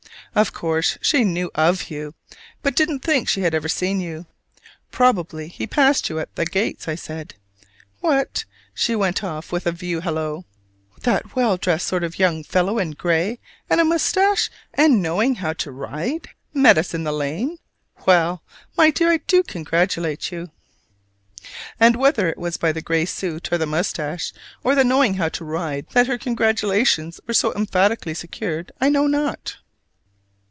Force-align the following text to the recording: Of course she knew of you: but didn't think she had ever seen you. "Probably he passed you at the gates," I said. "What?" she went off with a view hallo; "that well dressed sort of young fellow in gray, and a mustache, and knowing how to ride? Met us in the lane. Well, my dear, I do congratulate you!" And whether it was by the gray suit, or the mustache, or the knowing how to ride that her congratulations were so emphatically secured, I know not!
Of 0.33 0.53
course 0.53 0.97
she 1.01 1.25
knew 1.25 1.51
of 1.55 1.89
you: 1.89 2.13
but 2.61 2.73
didn't 2.73 2.99
think 3.01 3.27
she 3.27 3.41
had 3.41 3.53
ever 3.53 3.67
seen 3.67 3.99
you. 3.99 4.27
"Probably 4.89 5.49
he 5.49 5.67
passed 5.67 6.07
you 6.07 6.19
at 6.19 6.33
the 6.37 6.45
gates," 6.45 6.87
I 6.87 6.95
said. 6.95 7.35
"What?" 7.99 8.45
she 8.73 8.95
went 8.95 9.25
off 9.25 9.51
with 9.51 9.67
a 9.67 9.73
view 9.73 9.99
hallo; 9.99 10.45
"that 11.01 11.35
well 11.35 11.57
dressed 11.57 11.85
sort 11.85 12.05
of 12.05 12.17
young 12.17 12.45
fellow 12.45 12.79
in 12.79 12.91
gray, 12.91 13.39
and 13.69 13.81
a 13.81 13.83
mustache, 13.83 14.49
and 14.73 15.01
knowing 15.01 15.35
how 15.35 15.51
to 15.53 15.69
ride? 15.69 16.29
Met 16.53 16.77
us 16.77 16.93
in 16.93 17.03
the 17.03 17.11
lane. 17.11 17.57
Well, 18.05 18.41
my 18.77 18.89
dear, 18.89 19.11
I 19.11 19.17
do 19.17 19.43
congratulate 19.43 20.31
you!" 20.31 20.49
And 21.77 21.97
whether 21.97 22.29
it 22.29 22.37
was 22.37 22.55
by 22.55 22.71
the 22.71 22.81
gray 22.81 23.03
suit, 23.03 23.51
or 23.51 23.57
the 23.57 23.65
mustache, 23.65 24.31
or 24.63 24.75
the 24.75 24.85
knowing 24.85 25.15
how 25.15 25.27
to 25.27 25.43
ride 25.43 25.87
that 25.91 26.07
her 26.07 26.17
congratulations 26.17 27.19
were 27.27 27.33
so 27.33 27.53
emphatically 27.53 28.13
secured, 28.13 28.71
I 28.79 28.87
know 28.87 29.07
not! 29.07 29.57